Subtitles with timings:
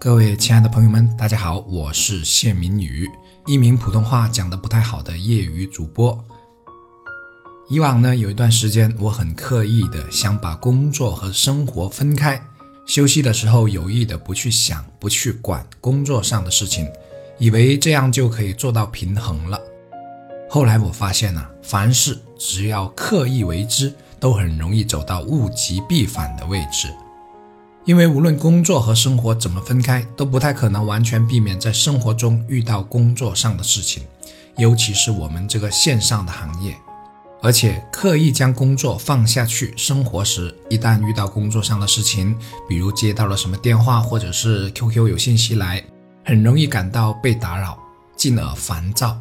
[0.00, 3.10] 各位亲爱的朋友们，大家好，我是谢明宇，
[3.46, 6.24] 一名普通话讲得不太好的业余主播。
[7.68, 12.40] 以往呢，有一段时间，我很刻意的想把工作和生活分开，
[12.86, 16.88] 休息的时候有意的不去想、不去管工作上的事情，
[17.36, 19.60] 以为这样就可以做到平衡了。
[20.48, 26.88] 后来我发现呢，凡事只要刻意为之，都很容易走到物极必反的位置。
[27.84, 34.02] 因为无论工作和生活怎么分开，都不太可能完全避免在生活中遇到工作上的事情，
[34.56, 36.76] 尤其是我们这个线上的行业。
[37.40, 42.36] 而且刻意将工作放下去，生活时一旦遇到工作上的事情，
[42.68, 45.82] 比如接到了什么电话，或者是 QQ 有信息来，
[46.24, 47.78] 很容易感到被打扰，
[48.16, 49.16] 进而烦躁，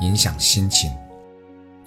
[0.00, 0.90] 影响心情。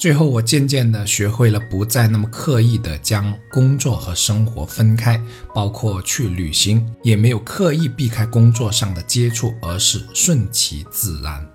[0.02, 5.22] 最后，我渐渐地学会了不再那么刻意地将工作和生活分开，
[5.54, 11.48] 包括去旅行，也没有刻意避开工作上的接触，而是顺其自然。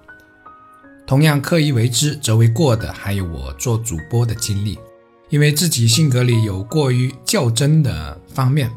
[1.08, 4.78] 同样刻意为之则为过的，还有我做主播的经历。
[5.28, 8.70] 因为自己性格里有过于较真的方面，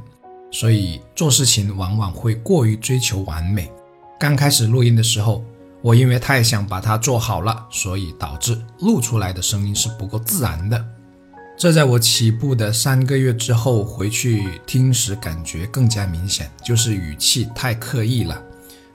[0.49, 3.71] 所以做事情往往会过于追求完美。
[4.19, 5.45] 刚开始录音的时候。
[5.81, 10.85] 我因为太想把它做好了，所以导致录出来的声音是不够自然的。
[11.57, 18.41] 这在我起步的三个月之后回去听时，感觉更加明显，就是语气太刻意了。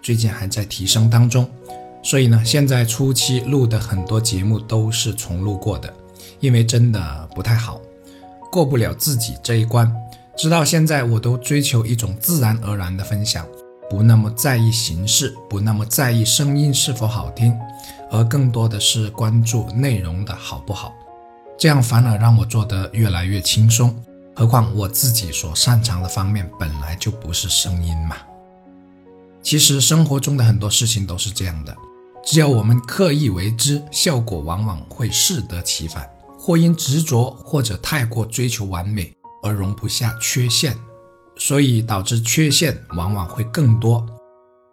[0.03, 1.51] 最近还在提升当中，
[2.03, 5.93] 所以呢，现在初期录的很多节目都是重录过的，
[6.41, 7.81] 因为真的不太好，
[8.51, 9.91] 过不了自己这一关。
[10.37, 13.47] 直到现在，我都追求一种自然而然的分享。
[13.89, 17.57] 不那么在意形式，不那么在意声音是否好听，
[18.11, 20.93] 而更多的是关注内容的好不好。
[21.59, 23.95] 这样反而让我做得越来越轻松。
[24.35, 28.17] 何况我自己所擅长的方面本来就不是声音嘛。
[29.43, 31.77] 其实生活中的很多事情都是这样的，
[32.25, 40.77] 只要我们刻意为之，效果往往会适得其反，或因执着或者太过追求完美而容不下缺陷。
[41.37, 44.07] 所以导致缺陷往往会更多，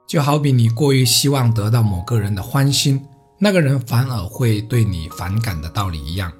[0.07, 3.03] 就好比你过于希望得到某个人的欢心，
[3.39, 6.31] 那个人反而会对你反感的道理一样。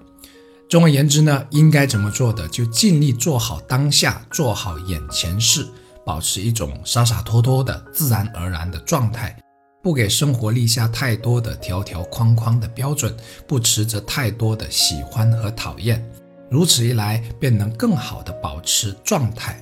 [0.69, 5.67] 总而言之呢，应该怎么做的就尽力做好当下，做好眼前事，
[6.05, 9.37] 保持一种洒洒脱脱的自然而然的状态，
[9.83, 13.13] 不给生活立下太多的条条框框的标准，
[13.45, 16.01] 不持着太多的喜欢和讨厌，
[16.49, 19.61] 如此一来便能更好的保持状态。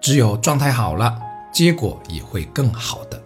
[0.00, 1.20] 只有状态好了，
[1.52, 3.22] 结果也会更好的。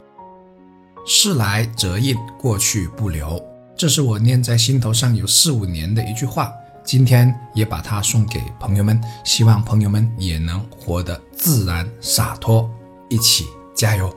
[1.06, 3.42] 事来则应，过去不留，
[3.76, 6.52] 这是我念在心头上有四五年的一句话。
[6.82, 12.70] 今天也把它送给朋友们，希望朋友们也能活得自然洒脱，
[13.08, 14.14] 一起加油。